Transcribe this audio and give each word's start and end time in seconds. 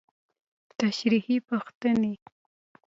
تشريحي 0.79 1.37
پوښتنې: 1.49 2.13